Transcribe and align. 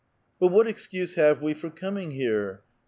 31 0.39 0.39
"But 0.39 0.55
what 0.57 0.67
excuse 0.67 1.13
have 1.13 1.43
we 1.43 1.53
for 1.53 1.69
coming 1.69 2.09
here? 2.09 2.61